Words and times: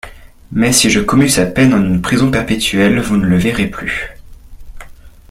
Mais 0.51 0.73
si 0.73 0.89
je 0.89 0.99
commue 0.99 1.29
sa 1.29 1.45
peine 1.45 1.75
en 1.75 1.77
une 1.85 2.01
prison 2.01 2.31
perpétuelle, 2.31 2.99
vous 3.01 3.17
ne 3.17 3.27
le 3.27 3.37
verrez 3.37 3.67
plus. 3.67 4.17